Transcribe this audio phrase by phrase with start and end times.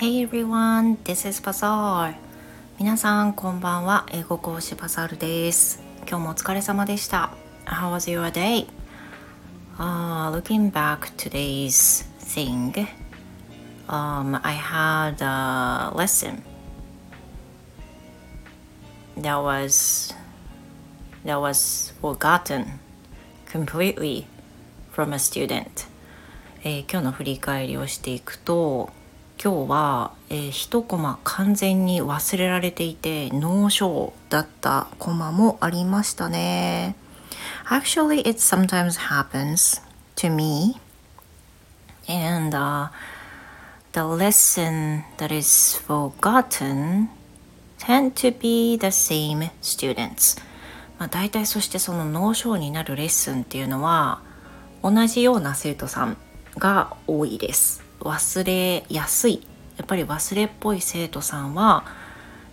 [0.00, 2.14] Hey everyone, this is Bazaar.
[2.78, 4.06] 皆さんこんばんは。
[4.10, 5.82] 英語講師バザールです。
[6.08, 7.34] 今日もお疲れ様でした。
[7.66, 8.66] How was your day?
[9.76, 12.86] Uh, looking back today's thing,
[13.88, 16.42] um, I had a lesson
[19.18, 20.14] that was
[21.26, 22.78] that was forgotten
[23.46, 24.24] completely
[24.90, 25.86] from a student、
[26.64, 28.98] えー、今日の振り返りをしていくと
[29.42, 36.94] 今日は、えー、1コマ完全に忘れられていて脳症だったコマもありましたね
[37.70, 39.80] Actually it sometimes happens
[40.16, 40.78] to me
[42.06, 42.90] and、uh,
[43.92, 47.08] the lesson that is forgotten
[47.78, 50.38] tend to be the same students
[50.98, 54.20] まあ、大体そしてその脳症になるレッスンっていうのは
[54.82, 56.18] 同じような生徒さん
[56.58, 59.46] が多いです忘れやすい。
[59.76, 61.84] やっぱり忘れっぽい生徒さんは、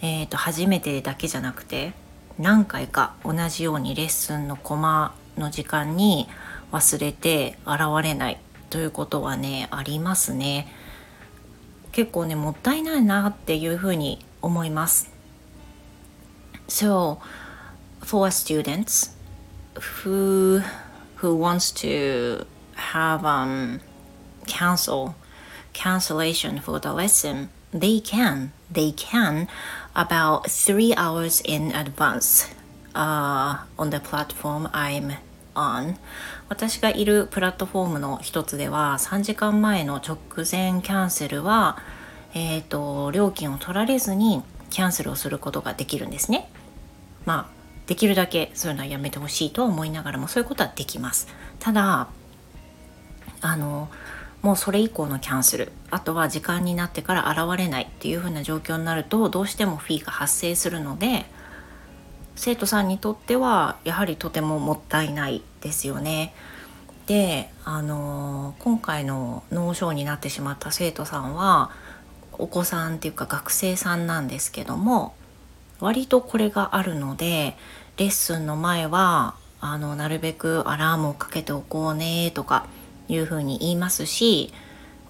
[0.00, 1.92] えー、と初めてだけじゃなくて
[2.38, 6.28] 何回か同じようにレッスンのコマの時間に
[6.72, 8.40] 忘れて現れない
[8.70, 10.66] ということはねありますね。
[11.92, 15.12] 結構ねもったいないなっていうふうに思います。
[16.68, 17.18] So
[18.00, 19.14] for students
[19.74, 20.62] who
[21.18, 23.80] who wants to have um,
[24.46, 25.12] cancel
[25.72, 29.48] cancellation for the lesson they can they can
[29.94, 32.54] about three hours in advance
[32.94, 35.16] uh, on the platform I'm
[35.54, 35.96] on
[36.48, 41.78] 私がいるプラットフォームの一つでは3時間前の直前キャンセルは、
[42.34, 46.48] えーと料金を取られずにキャンセルをすることができるんですね。
[47.24, 51.28] まあできるだけそういうのはやめてほしいと思いながらもそういうことはできます
[51.58, 52.08] ただ
[53.40, 53.88] あの
[54.42, 61.26] もうそれ以降のキャンセルあとは時間になってから現れないっていう風な状況になるとどうしてもフィーが発生するので
[62.34, 66.34] 生徒さんにとってはやはりとてももったいないですよね。
[67.06, 71.70] であの今回の脳症になってしまった生徒さんは
[72.32, 75.14] お子さんっていうか学生さんなんですけども
[75.80, 77.56] 割とこれがあるので
[77.96, 82.66] レッスンの前はあのなるべくアラームをかけておこうねとか
[83.08, 84.52] いうふうに言いますし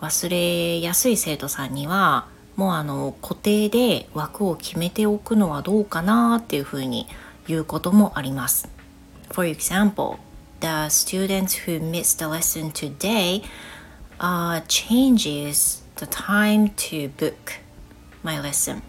[0.00, 2.26] 忘れやすい生徒さんには
[2.56, 7.06] もうあの固定で枠を決めておくのはどうかなっていうふうに
[7.46, 8.68] 言うこともあります。
[9.30, 10.18] For example,
[10.60, 13.42] the students who missed the lesson today
[14.18, 17.60] uh, changes the time to book
[18.22, 18.82] my lesson.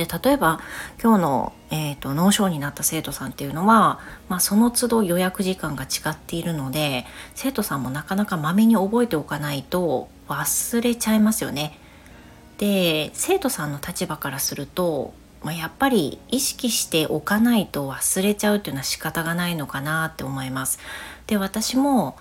[0.00, 0.60] で例えば
[1.02, 4.00] 今日の、えーと、脳症になった生徒さんっていうのは、
[4.30, 11.78] まあ、その都度予約時間が違っているので生徒さんもなかなかまめに覚えておかないと忘れちゃいますよね。
[12.56, 15.12] で生徒さんの立場からすると、
[15.42, 20.78] まあ、やっぱり意識しておかないと忘れちゃうっていうのは仕方がないのかなって思います。
[21.26, 22.16] で私も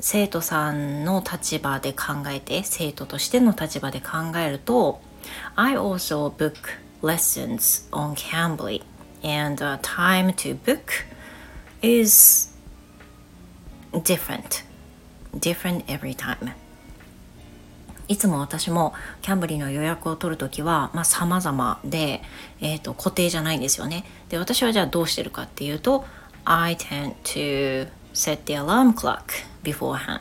[0.00, 5.00] 生徒さんの立場で考えて生徒としての立場で考えると
[5.56, 8.82] I also book lessons on Cambly,
[9.22, 11.04] and the time to book
[11.82, 12.48] is
[13.92, 14.62] different.
[15.34, 16.52] Different every time.
[18.08, 18.92] いつも私も
[19.22, 22.22] キャンブリーの予約を取るときは、まあ、様々で、
[22.60, 24.04] えーと、固定じゃないんですよね。
[24.28, 26.04] で、私はじゃあどうしてるかっていうと、
[26.44, 29.22] I tend to set the alarm clock
[29.62, 30.20] beforehand.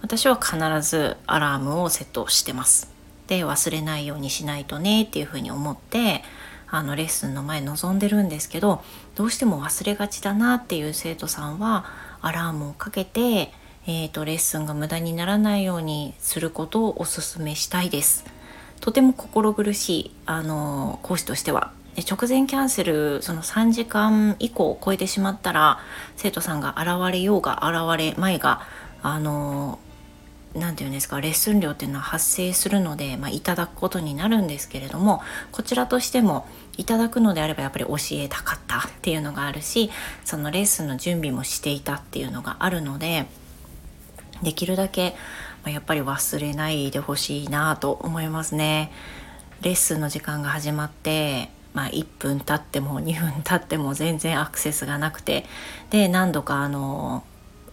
[0.00, 2.97] 私は必ずアラームをセットしてます。
[3.28, 6.22] で忘れないようにしないとねっていうふうに思って
[6.66, 8.82] あのレッスンの前臨んでるんですけど
[9.14, 11.86] どうしても忘れがちだなっていう生徒さんは
[12.20, 13.52] アラームをかけて、
[13.86, 18.24] えーと、レッスンが無駄にならないようにすることをお勧めしたいです。
[18.80, 25.80] とても心苦しいあの講師としてはで直前キャンセルその3時間以降を超えてしまったら
[26.16, 28.62] 生徒さんが現れようが現れまいが
[29.02, 29.80] あの
[30.54, 35.22] 何て言うんですかレッスン料っていうのは発生するので、まあ、いただくことになるんですけれども
[35.52, 36.46] こちらとしても
[36.76, 39.90] いただくのであればやっぱり教えたかったっていうのがあるし
[40.24, 43.26] そのレッスンの準備もしていたっていうのがあるので
[44.42, 45.10] できるだけ、
[45.64, 48.92] まあ、やっぱり忘れないでほしいなと思いますね。
[49.62, 55.46] レッスンの時間が始まってまあ、1分経っても 2分経っても全然アクセスがなくて
[55.90, 57.22] で何度かあの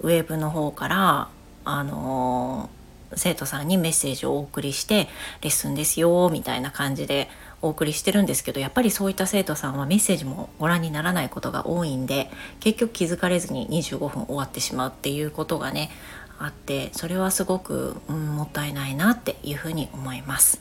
[0.02, 1.28] ウェブの方から
[1.66, 2.70] あの
[3.16, 5.08] 生徒さんにメッセージをお送りして
[5.42, 7.30] レッスンですよみたいな感じで
[7.62, 12.30] お送りしてるんですけどやっぱりそういった生徒さんはメッセージもご覧にならないことが多いんで
[12.60, 15.90] 結局気づかれずに25分終わってしまうっていうことがね
[16.38, 20.60] あってそれはすごく、うん、もったいないなっていうふうに思います。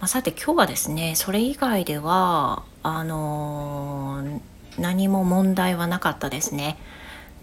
[0.00, 4.40] まあ、さて今日はですねそれ以外ではあのー、
[4.78, 6.76] 何も問題はなかったですね。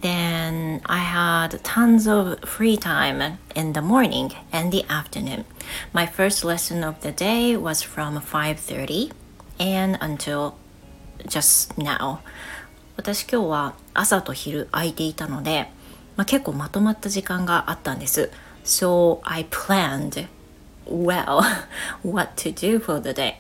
[0.00, 5.47] Then I had tons of free time in the morning and the afternoon.
[5.94, 9.12] My first lesson of the day was from 5:30
[9.59, 10.55] and until
[11.26, 12.19] just now.
[12.97, 15.71] 私今日は朝と昼空いていたので、
[16.17, 18.31] まあ、結構まとまった時間があったんです。
[18.65, 20.26] So I planned
[20.87, 21.41] well
[22.03, 23.37] what to do for the day.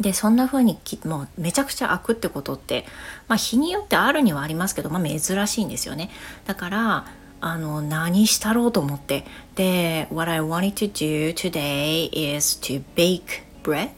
[0.00, 2.84] でそんな風にきもうめちゃくちゃ開くってことって、
[3.26, 6.10] まあ、日によってあるにはありますけど、まあ、珍しいんですよね。
[6.46, 7.06] だから
[7.40, 9.24] あの何したろうと思って。
[9.54, 13.90] で What I wanted to do today is to bake bread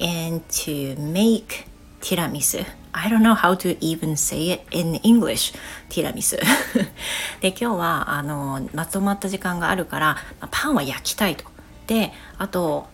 [0.00, 1.66] and to make
[2.00, 2.64] tiramisu.
[2.92, 5.54] I don't know how to even say it in English
[5.88, 6.36] ティラミス
[7.40, 10.16] で今日はあのまとまった時間があるから
[10.50, 11.44] パンは焼きたいと。
[11.86, 12.88] であと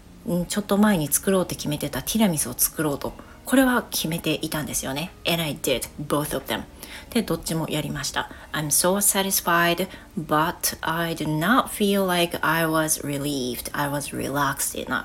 [0.49, 3.13] ちょっと前に作ろうって決めてたティラミスを作ろうと
[3.45, 6.65] これは決めていたんですよね and I did both of them
[7.11, 9.87] でどっちもやりました I'm so satisfied
[10.19, 15.05] but I did not feel like I was relieved I was relaxed enough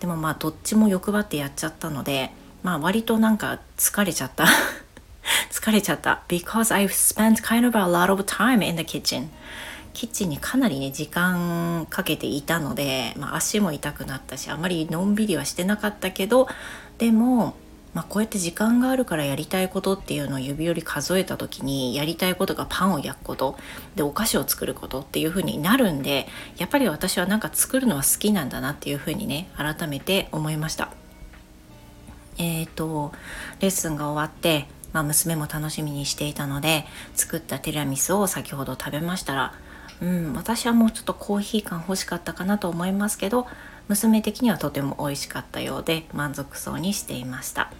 [0.00, 2.30] でもまあどっちも欲張ってやっちゃったので
[2.62, 4.44] まあ割となんか疲れちゃった
[5.50, 9.30] 疲れちゃった because I've spent kind of a lot of time in the kitchen
[9.92, 16.48] キッチンにかなりね時間かけていたので、まあ、足も痛くなったしあまりのんびりはしてなかったけど
[16.98, 17.54] でも、
[17.94, 23.56] まあ、こうやって時間があるからやりたいことっていうのを指折り数えた時にやりたいことがパンを焼くこと
[23.94, 30.90] でお菓子を作ることっていう風になるんでやっぱり私はなんか作るのは好きなんだなっていう風にね改めて思いました。
[32.38, 33.12] えーと、
[33.60, 36.84] レッスンが終わってまあ、娘も楽しみにしていたので
[37.14, 39.54] 作ったティラミスを先ほど食べましたら
[40.00, 43.46] うん、私はもうちょっとコーヒー感欲しかったかなと思いますけど
[43.88, 47.70] 娘的にはとても美味しかったようで満足そうにしていました。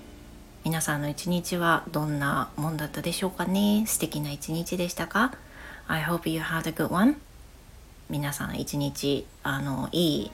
[0.65, 3.85] 皆さんの一日はどんなもんだったでしょうかね？
[3.87, 5.33] 素敵な一日でしたか
[5.89, 7.17] ？I hope you had a good one.
[8.09, 10.31] 皆さん一日あのいい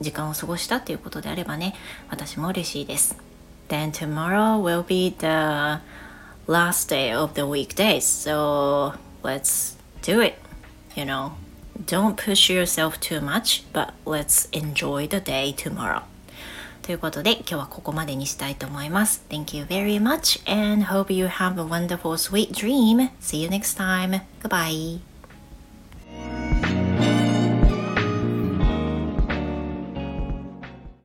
[0.00, 1.74] 時間を過ごしたということであればね
[2.10, 3.16] 私も嬉しいです。
[3.68, 5.80] Then tomorrow will be the
[6.46, 10.41] last day of the weekdays so let's do it.
[10.95, 11.33] you know,
[11.85, 16.03] don't push yourself too much, but let's enjoy the day tomorrow.
[16.81, 19.21] ということで今日はここまでにしたいと思います。
[19.29, 23.09] Thank you very much and hope you have a wonderful sweet dream.
[23.19, 24.21] See you next time.
[24.41, 25.10] Goodbye.